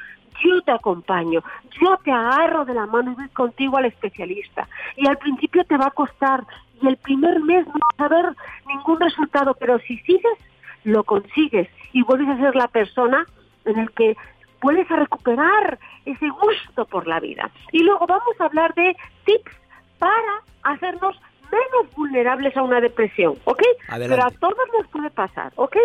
yo 0.42 0.62
te 0.62 0.72
acompaño, 0.72 1.42
yo 1.80 1.96
te 2.04 2.10
agarro 2.10 2.64
de 2.64 2.74
la 2.74 2.86
mano 2.86 3.12
y 3.12 3.14
voy 3.14 3.28
contigo 3.28 3.76
al 3.76 3.86
especialista. 3.86 4.68
Y 4.96 5.06
al 5.06 5.18
principio 5.18 5.64
te 5.64 5.76
va 5.76 5.86
a 5.86 5.90
costar 5.90 6.44
y 6.80 6.88
el 6.88 6.96
primer 6.96 7.40
mes 7.40 7.66
no 7.66 7.74
vas 7.74 8.10
a 8.10 8.14
ver 8.14 8.36
ningún 8.66 9.00
resultado, 9.00 9.54
pero 9.54 9.78
si 9.80 9.98
sigues, 9.98 10.38
lo 10.84 11.04
consigues 11.04 11.68
y 11.92 12.02
vuelves 12.02 12.28
a 12.28 12.38
ser 12.38 12.56
la 12.56 12.68
persona 12.68 13.24
en 13.64 13.78
el 13.78 13.90
que 13.92 14.16
puedes 14.60 14.88
recuperar 14.88 15.78
ese 16.04 16.28
gusto 16.28 16.84
por 16.86 17.06
la 17.06 17.20
vida. 17.20 17.50
Y 17.72 17.82
luego 17.82 18.06
vamos 18.06 18.40
a 18.40 18.44
hablar 18.46 18.74
de 18.74 18.96
tips 19.24 19.52
para 19.98 20.42
hacernos 20.62 21.16
menos 21.52 21.94
vulnerables 21.94 22.56
a 22.56 22.62
una 22.62 22.80
depresión, 22.80 23.34
¿ok? 23.44 23.62
Pero 23.88 24.24
a 24.24 24.30
todos 24.30 24.56
nos 24.78 24.88
puede 24.88 25.10
pasar, 25.10 25.52
¿ok? 25.56 25.76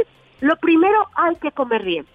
Lo 0.41 0.55
primero, 0.57 1.07
hay 1.15 1.35
que 1.35 1.51
comer 1.51 1.83
bien. 1.83 2.05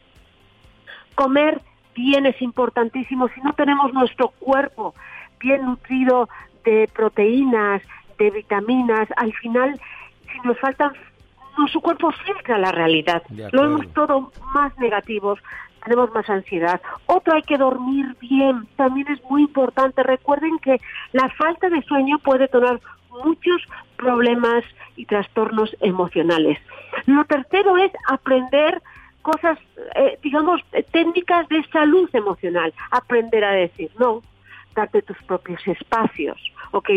Comer 1.15 1.61
bien 1.95 2.27
es 2.27 2.41
importantísimo. 2.41 3.29
Si 3.29 3.41
no 3.41 3.53
tenemos 3.53 3.93
nuestro 3.93 4.29
cuerpo 4.29 4.95
bien 5.41 5.65
nutrido 5.65 6.29
de 6.65 6.89
proteínas, 6.93 7.83
de 8.19 8.31
vitaminas, 8.31 9.09
al 9.17 9.33
final, 9.35 9.81
si 10.33 10.47
nos 10.47 10.59
faltan, 10.59 10.93
nuestro 11.59 11.81
cuerpo 11.81 12.13
filtra 12.25 12.59
la 12.59 12.73
realidad. 12.73 13.23
Lo 13.29 13.63
vemos 13.63 13.93
todo 13.93 14.33
más 14.55 14.77
negativos 14.79 15.39
tenemos 15.85 16.13
más 16.13 16.29
ansiedad. 16.29 16.81
Otro, 17.07 17.35
hay 17.35 17.43
que 17.43 17.59
dormir 17.59 18.17
bien, 18.21 18.67
también 18.77 19.09
es 19.09 19.23
muy 19.29 19.43
importante. 19.43 20.03
Recuerden 20.03 20.59
que 20.59 20.81
la 21.13 21.29
falta 21.31 21.69
de 21.69 21.83
sueño 21.83 22.19
puede 22.19 22.49
tener 22.49 22.81
muchos 23.25 23.63
problemas 23.97 24.65
y 24.97 25.07
trastornos 25.07 25.75
emocionales. 25.81 26.59
Lo 27.07 27.25
tercero 27.25 27.77
es 27.77 27.93
aprender 28.09 28.83
cosas, 29.23 29.59
eh, 29.95 30.19
digamos, 30.23 30.61
técnicas 30.91 31.49
de 31.49 31.65
salud 31.73 32.09
emocional. 32.13 32.75
Aprender 32.91 33.45
a 33.45 33.53
decir 33.53 33.91
no, 33.99 34.23
darte 34.75 35.03
tus 35.03 35.17
propios 35.25 35.67
espacios, 35.67 36.39
¿ok? 36.71 36.91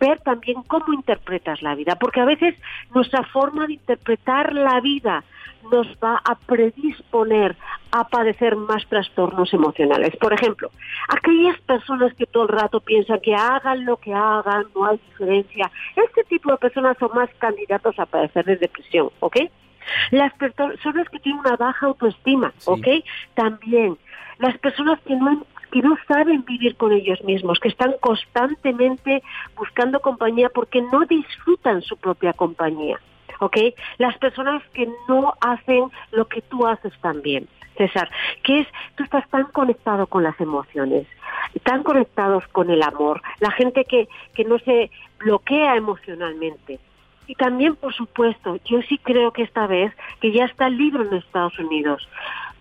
Ver 0.00 0.20
también 0.20 0.62
cómo 0.64 0.92
interpretas 0.92 1.62
la 1.62 1.74
vida, 1.74 1.96
porque 1.96 2.20
a 2.20 2.24
veces 2.24 2.54
nuestra 2.94 3.22
forma 3.24 3.66
de 3.66 3.74
interpretar 3.74 4.54
la 4.54 4.80
vida 4.80 5.24
nos 5.70 5.86
va 6.02 6.20
a 6.24 6.34
predisponer 6.36 7.56
a 7.90 8.04
padecer 8.08 8.56
más 8.56 8.86
trastornos 8.86 9.52
emocionales. 9.52 10.16
Por 10.16 10.32
ejemplo, 10.32 10.70
aquellas 11.08 11.60
personas 11.60 12.14
que 12.14 12.26
todo 12.26 12.44
el 12.44 12.48
rato 12.48 12.80
piensan 12.80 13.20
que 13.20 13.34
hagan 13.34 13.84
lo 13.84 13.96
que 13.96 14.14
hagan, 14.14 14.66
no 14.74 14.86
hay 14.86 14.98
diferencia, 15.10 15.70
este 15.96 16.24
tipo 16.24 16.50
de 16.50 16.58
personas 16.58 16.96
son 16.98 17.10
más 17.14 17.28
candidatos 17.38 17.98
a 17.98 18.06
padecer 18.06 18.44
de 18.44 18.56
depresión, 18.56 19.10
¿ok? 19.20 19.36
Las 20.10 20.32
personas 20.34 21.08
que 21.08 21.18
tienen 21.18 21.40
una 21.40 21.56
baja 21.56 21.86
autoestima, 21.86 22.52
¿ok? 22.66 22.86
También. 23.34 23.98
Las 24.38 24.56
personas 24.58 25.00
que 25.00 25.16
no 25.16 25.44
que 25.70 25.82
no 25.82 25.96
saben 26.08 26.44
vivir 26.44 26.76
con 26.76 26.92
ellos 26.92 27.22
mismos, 27.24 27.60
que 27.60 27.68
están 27.68 27.94
constantemente 28.00 29.22
buscando 29.56 30.00
compañía 30.00 30.48
porque 30.48 30.82
no 30.82 31.04
disfrutan 31.06 31.82
su 31.82 31.96
propia 31.96 32.32
compañía. 32.32 32.98
¿ok? 33.40 33.56
Las 33.98 34.16
personas 34.18 34.62
que 34.72 34.88
no 35.08 35.34
hacen 35.40 35.90
lo 36.12 36.26
que 36.26 36.42
tú 36.42 36.66
haces 36.66 36.92
también. 37.00 37.48
César, 37.76 38.10
que 38.42 38.60
es, 38.60 38.66
tú 38.94 39.04
estás 39.04 39.28
tan 39.30 39.44
conectado 39.44 40.06
con 40.06 40.22
las 40.22 40.38
emociones, 40.38 41.06
tan 41.62 41.82
conectados 41.82 42.46
con 42.48 42.68
el 42.70 42.82
amor, 42.82 43.22
la 43.38 43.50
gente 43.52 43.86
que, 43.86 44.06
que 44.34 44.44
no 44.44 44.58
se 44.58 44.90
bloquea 45.18 45.76
emocionalmente. 45.76 46.78
Y 47.26 47.36
también, 47.36 47.76
por 47.76 47.94
supuesto, 47.94 48.58
yo 48.66 48.82
sí 48.82 48.98
creo 48.98 49.32
que 49.32 49.44
esta 49.44 49.66
vez, 49.66 49.94
que 50.20 50.32
ya 50.32 50.44
está 50.44 50.66
el 50.66 50.76
libro 50.76 51.04
en 51.04 51.14
Estados 51.14 51.58
Unidos, 51.58 52.06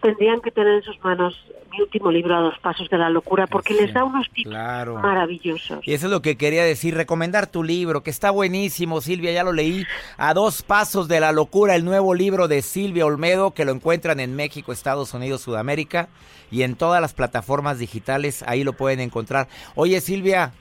tendrían 0.02 0.40
que 0.42 0.52
tener 0.52 0.76
en 0.76 0.84
sus 0.84 1.00
manos 1.04 1.36
mi 1.72 1.82
último 1.82 2.12
libro 2.12 2.36
a 2.36 2.42
dos 2.42 2.60
pasos 2.60 2.90
de 2.90 2.98
la 2.98 3.10
locura 3.10 3.48
porque 3.48 3.74
les 3.74 3.94
da 3.94 4.04
unos 4.04 4.30
tips 4.32 4.50
maravillosos. 4.50 5.80
Y 5.86 5.94
eso 5.94 6.08
es 6.08 6.12
lo 6.12 6.22
que 6.22 6.36
quería 6.36 6.64
decir, 6.64 6.96
recomendar 6.96 7.48
tu 7.48 7.64
libro, 7.64 8.02
que 8.02 8.10
está 8.10 8.32
buenísimo, 8.32 9.02
Silvia, 9.02 9.32
ya 9.32 9.44
lo 9.44 9.54
leí, 9.54 9.86
A 10.18 10.34
dos 10.34 10.64
pasos 10.64 11.08
de 11.08 11.20
la 11.20 11.32
locura, 11.32 11.76
el 11.76 11.86
nuevo 11.86 12.14
libro 12.14 12.48
de 12.48 12.62
Silvia 12.62 13.06
Olmedo, 13.06 13.52
que 13.52 13.66
lo 13.66 13.72
encuentran 13.72 14.20
en 14.20 14.36
México, 14.36 14.72
Estados 14.72 15.14
Unidos, 15.14 15.42
Sudamérica 15.42 16.10
y 16.52 16.64
en 16.64 16.76
todas 16.76 17.02
las 17.02 17.14
plataformas 17.14 17.78
digitales, 17.78 18.44
ahí 18.48 18.64
lo 18.64 18.74
pueden 18.74 19.00
encontrar. 19.00 19.48
Oye, 19.76 20.02
Silvia, 20.02 20.54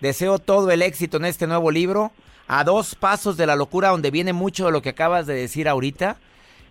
deseo 0.00 0.38
todo 0.38 0.70
el 0.70 0.82
éxito 0.82 1.16
en 1.16 1.24
este 1.24 1.46
nuevo 1.46 1.70
libro, 1.70 2.12
A 2.46 2.62
dos 2.62 2.94
pasos 2.94 3.36
de 3.36 3.46
la 3.46 3.56
locura, 3.56 3.88
donde 3.88 4.10
viene 4.10 4.34
mucho 4.34 4.66
de 4.66 4.72
lo 4.72 4.82
que 4.82 4.90
acabas 4.90 5.26
de 5.26 5.34
decir 5.34 5.68
ahorita 5.68 6.18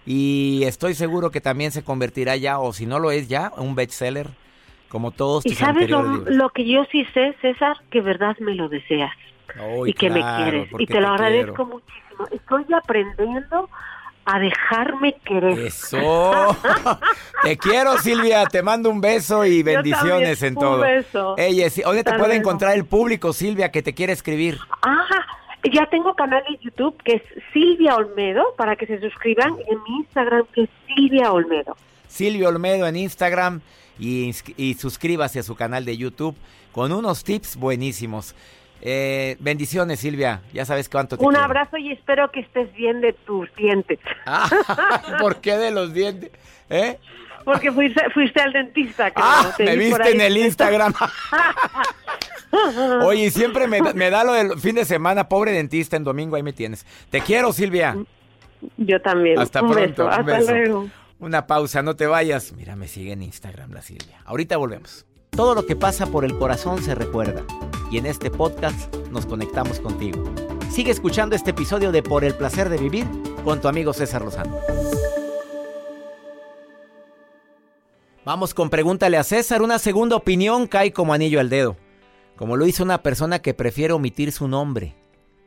y 0.06 0.64
estoy 0.66 0.94
seguro 0.96 1.32
que 1.32 1.42
también 1.42 1.72
se 1.72 1.84
convertirá 1.84 2.36
ya, 2.36 2.60
o 2.60 2.74
si 2.74 2.86
no 2.86 3.00
lo 3.00 3.12
es 3.12 3.28
ya, 3.28 3.52
un 3.58 3.76
bestseller, 3.76 4.30
como 4.90 5.12
todos 5.12 5.44
tus 5.44 5.54
¿Y 5.54 5.56
sabes 5.56 5.90
lo, 5.90 6.50
que 6.50 6.66
yo 6.66 6.86
sí 6.92 7.06
sé, 7.14 7.36
César? 7.42 7.78
Que 7.90 8.02
verdad 8.02 8.36
me 8.40 8.54
lo 8.54 8.70
deseas. 8.70 9.12
y 9.86 9.94
que 9.94 10.10
me 10.10 10.22
quieres. 10.22 10.70
Y 10.78 10.86
te 10.86 11.00
lo 11.00 11.10
agradezco 11.10 11.66
muchísimo. 11.66 12.28
Estoy 12.32 12.66
aprendiendo 12.74 13.70
a 14.26 14.40
dejarme 14.40 15.16
querer. 15.26 15.60
Eso. 15.60 16.56
te 17.44 17.58
quiero, 17.58 17.98
Silvia. 17.98 18.46
Te 18.46 18.62
mando 18.62 18.90
un 18.90 19.02
beso 19.02 19.46
y 19.46 19.64
bendiciones 19.64 20.44
en 20.44 20.56
todo. 20.56 20.76
Un 20.76 20.82
beso. 20.82 21.36
Ella, 21.38 21.68
¿dónde 21.84 22.04
te 22.04 22.14
puede 22.14 22.36
encontrar 22.36 22.76
el 22.76 22.86
público, 22.86 23.34
Silvia, 23.34 23.72
que 23.72 23.82
te 23.82 23.94
quiere 23.94 24.14
escribir? 24.14 24.60
Ah, 24.82 25.06
ya 25.72 25.86
tengo 25.88 26.14
canal 26.16 26.44
de 26.50 26.58
YouTube 26.62 26.96
que 27.04 27.16
es 27.16 27.24
Silvia 27.54 27.96
Olmedo 27.96 28.44
para 28.58 28.76
que 28.76 28.86
se 28.86 29.00
suscriban 29.00 29.56
y 29.68 29.74
en 29.74 29.84
mi 29.84 29.98
Instagram 30.00 30.46
que 30.54 30.64
es 30.64 30.70
Silvia 30.88 31.32
Olmedo. 31.32 31.76
Silvia 32.08 32.50
Olmedo 32.50 32.88
en 32.88 32.96
Instagram 32.96 33.62
y, 34.00 34.32
y 34.58 34.74
suscríbase 34.76 35.40
a 35.40 35.44
su 35.44 35.56
canal 35.56 35.86
de 35.86 35.98
YouTube 35.98 36.36
con 36.72 36.92
unos 36.92 37.24
tips 37.24 37.56
buenísimos. 37.56 38.36
Eh, 38.86 39.38
bendiciones, 39.40 40.02
Silvia. 40.02 40.42
Ya 40.52 40.66
sabes 40.66 40.90
cuánto 40.90 41.18
te 41.18 41.24
Un 41.24 41.38
abrazo 41.38 41.78
y 41.78 41.94
espero 41.94 42.30
que 42.32 42.42
estés 42.42 42.74
bien 42.74 43.00
de 43.00 43.14
tus 43.14 43.54
dientes. 43.56 44.00
Ah, 44.26 44.50
¿Por 45.22 45.38
qué 45.38 45.56
de 45.56 45.72
los 45.72 45.94
dientes? 45.94 46.32
¿Eh? 46.70 47.00
Porque 47.46 47.72
fuiste, 47.72 48.10
fuiste 48.10 48.42
al 48.42 48.52
dentista. 48.52 49.12
ah, 49.16 49.54
me 49.60 49.78
viste 49.78 50.12
en 50.12 50.22
el 50.22 50.38
Instagram. 50.38 50.94
Oye, 53.04 53.32
siempre 53.32 53.68
me, 53.68 54.10
da 54.10 54.24
lo 54.24 54.34
del 54.34 54.60
fin 54.60 54.76
de 54.76 54.86
semana, 54.86 55.28
pobre 55.30 55.52
dentista, 55.52 55.98
en 55.98 56.04
domingo 56.04 56.36
ahí 56.36 56.44
me 56.44 56.54
tienes. 56.54 56.86
Te 57.10 57.22
quiero, 57.22 57.54
Silvia. 57.54 57.98
Yo 58.78 59.02
también. 59.02 59.40
Hasta 59.40 59.60
pronto. 59.68 60.08
Hasta 60.08 60.42
luego. 60.42 60.88
Una 61.20 61.48
pausa, 61.48 61.82
no 61.82 61.96
te 61.96 62.08
vayas. 62.08 62.54
Mira, 62.54 62.76
me 62.76 62.88
sigue 62.88 63.14
en 63.14 63.22
Instagram 63.22 63.72
la 63.72 63.82
Silvia. 63.82 64.22
Ahorita 64.26 64.58
volvemos. 64.58 65.06
Todo 65.30 65.56
lo 65.56 65.66
que 65.66 65.76
pasa 65.76 66.06
por 66.08 66.26
el 66.26 66.38
corazón 66.38 66.82
se 66.82 66.96
recuerda. 66.96 67.44
Y 67.90 67.98
en 67.98 68.06
este 68.06 68.30
podcast 68.30 68.94
nos 69.12 69.26
conectamos 69.26 69.80
contigo. 69.80 70.24
Sigue 70.70 70.92
escuchando 70.92 71.36
este 71.36 71.52
episodio 71.52 71.92
de 71.92 72.04
Por 72.04 72.24
el 72.24 72.36
placer 72.36 72.70
de 72.70 72.78
vivir 72.78 73.06
con 73.44 73.62
tu 73.62 73.68
amigo 73.68 73.94
César 73.94 74.24
Lozano. 74.24 74.58
Vamos 78.26 78.54
con 78.54 78.70
pregúntale 78.70 79.18
a 79.18 79.24
César. 79.24 79.62
Una 79.62 79.80
segunda 79.80 80.16
opinión 80.16 80.68
cae 80.68 80.94
como 80.94 81.14
anillo 81.14 81.40
al 81.40 81.50
dedo. 81.50 81.76
Como 82.36 82.58
lo 82.58 82.66
hizo 82.66 82.84
una 82.84 83.04
persona 83.04 83.40
que 83.40 83.54
prefiere 83.54 83.94
omitir 83.94 84.32
su 84.32 84.48
nombre. 84.48 84.96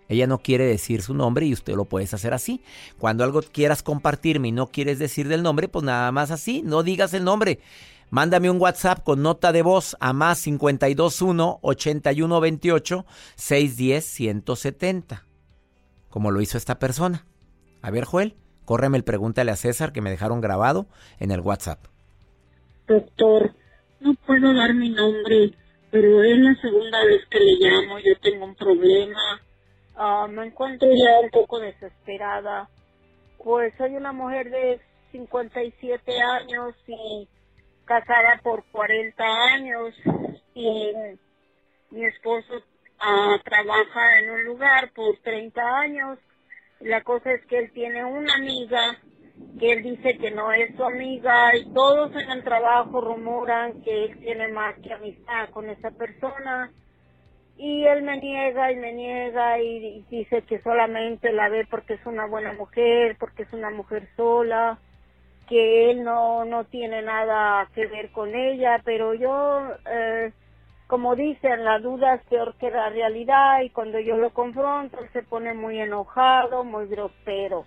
Ella 0.09 0.27
no 0.27 0.39
quiere 0.39 0.65
decir 0.65 1.03
su 1.03 1.15
nombre 1.15 1.47
y 1.47 1.53
usted 1.53 1.75
lo 1.75 1.87
puedes 1.87 2.15
hacer 2.15 2.33
así. 2.33 2.63
Cuando 2.99 3.25
algo 3.25 3.43
quieras 3.43 3.83
compartirme 3.83 4.49
y 4.49 4.53
no 4.53 4.69
quieres 4.69 4.99
decir 4.99 5.27
del 5.27 5.43
nombre, 5.43 5.69
pues 5.69 5.85
nada 5.85 6.13
más 6.13 6.31
así, 6.31 6.63
no 6.63 6.83
digas 6.83 7.13
el 7.13 7.25
nombre. 7.25 7.59
Mándame 8.11 8.51
un 8.51 8.61
WhatsApp 8.61 9.03
con 9.03 9.23
nota 9.23 9.51
de 9.51 9.63
voz 9.63 9.97
a 9.99 10.13
más 10.13 10.43
521 10.43 11.59
8128 11.61 13.05
610 13.35 14.05
170. 14.05 15.27
Como 16.09 16.31
lo 16.31 16.41
hizo 16.41 16.57
esta 16.57 16.79
persona. 16.79 17.27
A 17.83 17.91
ver, 17.91 18.05
Joel, 18.05 18.37
córreme 18.65 18.97
el 18.97 19.05
pregúntale 19.05 19.51
a 19.51 19.57
César 19.57 19.93
que 19.93 20.03
me 20.03 20.11
dejaron 20.11 20.41
grabado 20.41 20.87
en 21.19 21.33
el 21.33 21.41
WhatsApp. 21.41 21.85
Doctor, 22.87 23.55
no 23.99 24.15
puedo 24.15 24.55
dar 24.55 24.73
mi 24.73 24.91
nombre 24.91 25.53
pero 25.91 26.23
es 26.23 26.39
la 26.39 26.55
segunda 26.57 27.05
vez 27.05 27.25
que 27.31 27.41
le 27.41 27.55
llamo, 27.59 27.99
yo 27.99 28.19
tengo 28.21 28.45
un 28.45 28.55
problema, 28.55 29.41
uh, 29.97 30.29
me 30.29 30.47
encuentro 30.47 30.89
ya 30.89 31.21
un 31.21 31.31
poco 31.31 31.61
desesperada. 31.61 32.69
pues 33.43 33.73
soy 33.79 33.97
una 33.97 34.13
mujer 34.13 34.51
de 34.51 34.81
57 35.13 36.21
años 36.21 36.75
y 36.87 37.29
casada 37.85 38.41
por 38.43 38.65
40 38.73 39.25
años 39.55 39.95
y 40.55 40.93
mi 41.91 42.05
esposo 42.05 42.63
ah, 42.99 43.39
trabaja 43.45 44.19
en 44.19 44.31
un 44.31 44.45
lugar 44.45 44.93
por 44.93 45.17
30 45.19 45.79
años. 45.79 46.19
La 46.81 47.03
cosa 47.03 47.33
es 47.33 47.47
que 47.47 47.59
él 47.59 47.73
tiene 47.73 48.05
una 48.05 48.35
amiga 48.35 48.99
que 49.59 49.73
él 49.73 49.83
dice 49.83 50.19
que 50.19 50.31
no 50.31 50.53
es 50.53 50.75
su 50.77 50.85
amiga 50.85 51.57
y 51.57 51.73
todos 51.73 52.15
en 52.15 52.31
el 52.31 52.45
trabajo 52.45 53.01
rumoran 53.01 53.83
que 53.83 54.05
él 54.05 54.19
tiene 54.19 54.49
más 54.49 54.75
que 54.81 54.93
amistad 54.93 55.51
con 55.51 55.69
esa 55.71 55.91
persona 55.91 56.71
y 57.59 57.87
él 57.87 58.03
me 58.03 58.19
niega 58.19 58.71
y 58.71 58.77
me 58.77 58.93
niega 58.93 59.59
y, 59.61 60.05
dice 60.11 60.43
que 60.43 60.61
solamente 60.61 61.33
la 61.33 61.49
ve 61.49 61.67
porque 61.71 61.95
es 61.95 62.05
una 62.05 62.27
buena 62.27 62.53
mujer, 62.53 63.17
porque 63.19 63.45
es 63.45 63.53
una 63.53 63.71
mujer 63.71 64.09
sola, 64.17 64.79
que 65.49 65.91
él 65.91 66.05
no, 66.05 66.45
no 66.45 66.65
tiene 66.65 67.03
nada 67.03 67.67
que 67.75 67.87
ver 67.87 68.11
con 68.11 68.35
ella, 68.35 68.83
pero 68.85 69.15
yo, 69.15 69.63
eh, 69.91 70.33
como 70.87 71.17
dicen, 71.17 71.65
la 71.65 71.79
duda 71.79 72.17
es 72.17 72.23
peor 72.25 72.55
que 72.59 72.71
la 72.71 72.91
realidad 72.91 73.63
y 73.63 73.71
cuando 73.71 73.99
yo 74.01 74.17
lo 74.17 74.31
confronto 74.31 74.99
se 75.13 75.23
pone 75.23 75.55
muy 75.55 75.81
enojado, 75.81 76.63
muy 76.63 76.87
grosero. 76.89 77.65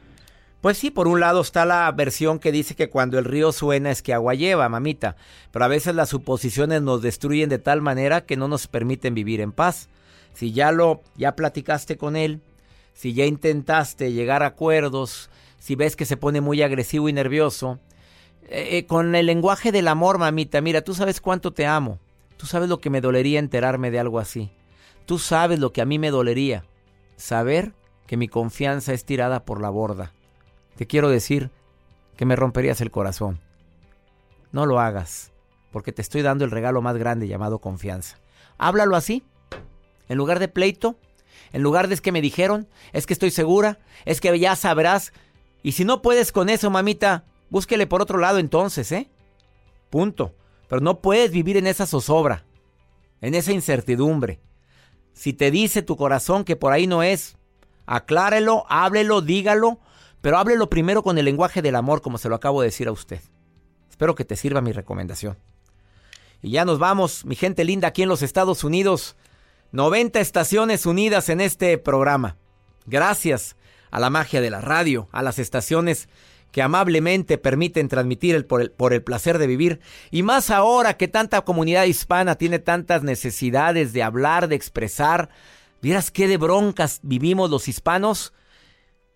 Pues 0.61 0.77
sí, 0.77 0.91
por 0.91 1.07
un 1.07 1.21
lado 1.21 1.39
está 1.39 1.65
la 1.65 1.89
versión 1.93 2.37
que 2.37 2.51
dice 2.51 2.75
que 2.75 2.89
cuando 2.89 3.17
el 3.17 3.23
río 3.23 3.53
suena 3.53 3.91
es 3.91 4.01
que 4.01 4.13
agua 4.13 4.33
lleva, 4.33 4.67
mamita, 4.67 5.15
pero 5.51 5.63
a 5.63 5.69
veces 5.69 5.95
las 5.95 6.09
suposiciones 6.09 6.81
nos 6.81 7.01
destruyen 7.01 7.47
de 7.47 7.59
tal 7.59 7.81
manera 7.81 8.25
que 8.25 8.35
no 8.35 8.49
nos 8.49 8.67
permiten 8.67 9.13
vivir 9.13 9.39
en 9.39 9.53
paz. 9.53 9.87
Si 10.33 10.51
ya 10.51 10.73
lo 10.73 11.01
ya 11.15 11.37
platicaste 11.37 11.95
con 11.95 12.17
él, 12.17 12.41
si 12.93 13.13
ya 13.13 13.25
intentaste 13.25 14.11
llegar 14.11 14.43
a 14.43 14.47
acuerdos, 14.47 15.29
si 15.59 15.75
ves 15.75 15.95
que 15.95 16.05
se 16.05 16.17
pone 16.17 16.41
muy 16.41 16.61
agresivo 16.61 17.07
y 17.07 17.13
nervioso, 17.13 17.79
eh, 18.49 18.79
eh, 18.79 18.85
con 18.85 19.15
el 19.15 19.27
lenguaje 19.27 19.71
del 19.71 19.87
amor, 19.87 20.17
mamita, 20.17 20.59
mira, 20.59 20.81
tú 20.81 20.93
sabes 20.93 21.21
cuánto 21.21 21.53
te 21.53 21.67
amo. 21.67 21.99
Tú 22.35 22.47
sabes 22.47 22.67
lo 22.67 22.79
que 22.79 22.89
me 22.89 22.99
dolería 22.99 23.39
enterarme 23.39 23.91
de 23.91 23.99
algo 23.99 24.19
así. 24.19 24.51
Tú 25.05 25.19
sabes 25.19 25.59
lo 25.59 25.71
que 25.71 25.81
a 25.81 25.85
mí 25.85 25.99
me 25.99 26.11
dolería. 26.11 26.65
Saber 27.15 27.71
que 28.07 28.17
mi 28.17 28.27
confianza 28.27 28.93
es 28.93 29.05
tirada 29.05 29.45
por 29.45 29.61
la 29.61 29.69
borda 29.69 30.13
te 30.79 30.87
quiero 30.87 31.09
decir 31.09 31.51
que 32.15 32.23
me 32.23 32.37
romperías 32.37 32.79
el 32.79 32.89
corazón. 32.89 33.41
No 34.53 34.65
lo 34.65 34.79
hagas, 34.79 35.33
porque 35.73 35.91
te 35.91 36.01
estoy 36.01 36.21
dando 36.21 36.45
el 36.45 36.51
regalo 36.51 36.81
más 36.81 36.95
grande 36.95 37.27
llamado 37.27 37.59
confianza. 37.59 38.17
Háblalo 38.57 38.95
así, 38.95 39.21
en 40.07 40.17
lugar 40.17 40.39
de 40.39 40.47
pleito, 40.47 40.95
en 41.51 41.63
lugar 41.63 41.89
de 41.89 41.95
es 41.95 41.99
que 41.99 42.13
me 42.13 42.21
dijeron, 42.21 42.69
es 42.93 43.05
que 43.05 43.11
estoy 43.11 43.29
segura, 43.29 43.79
es 44.05 44.21
que 44.21 44.39
ya 44.39 44.55
sabrás. 44.55 45.11
Y 45.63 45.73
si 45.73 45.83
no 45.83 46.01
puedes 46.01 46.31
con 46.31 46.47
eso, 46.47 46.69
mamita, 46.69 47.25
búsquele 47.49 47.85
por 47.85 48.01
otro 48.01 48.17
lado 48.17 48.39
entonces, 48.39 48.89
¿eh? 48.93 49.09
Punto. 49.89 50.33
Pero 50.69 50.79
no 50.79 51.01
puedes 51.01 51.31
vivir 51.31 51.57
en 51.57 51.67
esa 51.67 51.87
zozobra, 51.87 52.45
en 53.19 53.35
esa 53.35 53.51
incertidumbre. 53.51 54.39
Si 55.11 55.33
te 55.33 55.51
dice 55.51 55.81
tu 55.81 55.97
corazón 55.97 56.45
que 56.45 56.55
por 56.55 56.71
ahí 56.71 56.87
no 56.87 57.03
es, 57.03 57.35
aclárelo, 57.85 58.65
háblelo, 58.69 59.19
dígalo, 59.19 59.81
pero 60.21 60.37
háblelo 60.37 60.69
primero 60.69 61.03
con 61.03 61.17
el 61.17 61.25
lenguaje 61.25 61.61
del 61.61 61.75
amor, 61.75 62.01
como 62.01 62.17
se 62.17 62.29
lo 62.29 62.35
acabo 62.35 62.61
de 62.61 62.67
decir 62.67 62.87
a 62.87 62.91
usted. 62.91 63.21
Espero 63.89 64.15
que 64.15 64.25
te 64.25 64.35
sirva 64.35 64.61
mi 64.61 64.71
recomendación. 64.71 65.37
Y 66.41 66.51
ya 66.51 66.65
nos 66.65 66.79
vamos, 66.79 67.25
mi 67.25 67.35
gente 67.35 67.63
linda, 67.63 67.89
aquí 67.89 68.03
en 68.03 68.09
los 68.09 68.21
Estados 68.21 68.63
Unidos. 68.63 69.15
90 69.71 70.19
estaciones 70.19 70.85
unidas 70.85 71.29
en 71.29 71.41
este 71.41 71.77
programa. 71.77 72.37
Gracias 72.85 73.55
a 73.91 73.99
la 73.99 74.09
magia 74.09 74.41
de 74.41 74.49
la 74.49 74.61
radio, 74.61 75.09
a 75.11 75.21
las 75.21 75.37
estaciones 75.37 76.09
que 76.51 76.61
amablemente 76.61 77.37
permiten 77.37 77.87
transmitir 77.87 78.35
el 78.35 78.45
por, 78.45 78.61
el, 78.61 78.71
por 78.71 78.93
el 78.93 79.03
placer 79.03 79.37
de 79.37 79.47
vivir. 79.47 79.79
Y 80.09 80.23
más 80.23 80.49
ahora 80.49 80.97
que 80.97 81.07
tanta 81.07 81.41
comunidad 81.41 81.83
hispana 81.85 82.35
tiene 82.35 82.59
tantas 82.59 83.03
necesidades 83.03 83.93
de 83.93 84.01
hablar, 84.01 84.47
de 84.47 84.55
expresar. 84.55 85.29
¿Vieras 85.81 86.09
qué 86.09 86.27
de 86.27 86.37
broncas 86.37 86.99
vivimos 87.03 87.49
los 87.49 87.67
hispanos? 87.67 88.33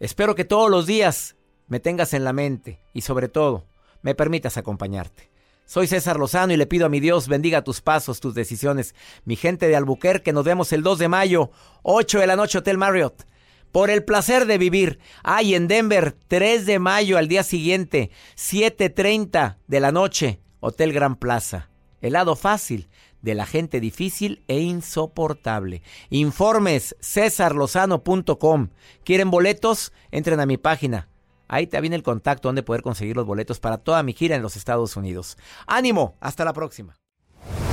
Espero 0.04 0.36
que 0.36 0.44
todos 0.44 0.70
los 0.70 0.86
días 0.86 1.38
me 1.70 1.80
tengas 1.80 2.14
en 2.14 2.26
la 2.26 2.34
mente 2.34 2.82
y 2.94 3.04
sobre 3.04 3.30
todo 3.30 3.70
me 4.02 4.16
permitas 4.16 4.58
acompañarte. 4.58 5.32
Soy 5.66 5.88
César 5.88 6.20
Lozano 6.20 6.52
y 6.52 6.58
le 6.58 6.66
pido 6.66 6.86
a 6.86 6.90
mi 6.90 7.00
Dios 7.00 7.30
bendiga 7.30 7.64
tus 7.64 7.80
pasos, 7.80 8.20
tus 8.20 8.34
decisiones. 8.36 8.96
Mi 9.24 9.38
gente 9.38 9.70
de 9.70 9.78
Albuquerque, 9.78 10.34
nos 10.34 10.44
vemos 10.44 10.74
el 10.74 10.84
2 10.84 11.00
de 11.00 11.08
mayo, 11.08 11.52
8 11.84 12.20
de 12.20 12.28
la 12.28 12.36
noche, 12.36 12.58
Hotel 12.58 12.78
Marriott. 12.78 13.26
Por 13.72 13.90
el 13.90 14.04
placer 14.04 14.46
de 14.46 14.58
vivir. 14.58 15.00
Ay, 15.24 15.56
en 15.56 15.70
Denver, 15.70 16.18
3 16.28 16.66
de 16.66 16.80
mayo 16.80 17.18
al 17.18 17.30
día 17.30 17.44
siguiente, 17.44 18.12
7.30 18.36 19.60
de 19.68 19.80
la 19.80 19.94
noche, 19.94 20.42
Hotel 20.60 20.92
Gran 20.92 21.16
Plaza. 21.16 21.70
Helado 22.02 22.36
fácil 22.36 22.90
de 23.24 23.34
la 23.34 23.48
gente 23.48 23.80
difícil 23.80 24.44
e 24.48 24.60
insoportable. 24.60 25.82
Informes 26.12 26.96
cesarlozano.com. 27.02 28.68
¿Quieren 29.04 29.32
boletos? 29.32 29.92
Entren 30.12 30.40
a 30.40 30.46
mi 30.46 30.58
página. 30.58 31.08
Ahí 31.48 31.66
te 31.66 31.82
viene 31.82 31.96
el 31.96 32.04
contacto 32.04 32.50
donde 32.50 32.64
poder 32.64 32.84
conseguir 32.84 33.16
los 33.16 33.26
boletos 33.26 33.60
para 33.60 33.78
toda 33.78 34.04
mi 34.04 34.14
gira 34.14 34.36
en 34.36 34.42
los 34.42 34.56
Estados 34.56 34.96
Unidos. 34.96 35.38
¡Ánimo! 35.66 36.16
Hasta 36.20 36.46
la 36.46 36.54
próxima. 36.54 36.96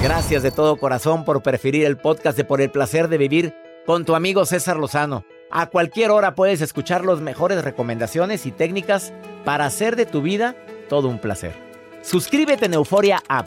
Gracias 0.03 0.43
de 0.43 0.51
todo 0.51 0.77
corazón 0.77 1.25
por 1.25 1.43
preferir 1.43 1.85
el 1.85 1.99
podcast 1.99 2.37
de 2.37 2.45
Por 2.45 2.61
el 2.61 2.71
placer 2.71 3.09
de 3.09 3.19
vivir 3.19 3.55
con 3.87 4.05
tu 4.05 4.15
amigo 4.15 4.47
César 4.47 4.77
Lozano. 4.77 5.25
A 5.51 5.67
cualquier 5.67 6.11
hora 6.11 6.35
puedes 6.35 6.61
escuchar 6.61 7.05
las 7.05 7.21
mejores 7.21 7.65
recomendaciones 7.65 8.47
y 8.47 8.53
técnicas 8.53 9.13
para 9.45 9.67
hacer 9.67 9.97
de 9.97 10.07
tu 10.07 10.23
vida 10.23 10.55
todo 10.89 11.09
un 11.09 11.19
placer. 11.19 11.55
Suscríbete 12.03 12.67
en 12.67 12.75
Euforia 12.75 13.23
App 13.29 13.47